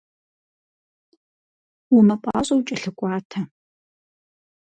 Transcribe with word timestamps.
Умыпӏащӏэу 1.95 2.61
кӏэлъыкӏуатэ. 2.67 3.39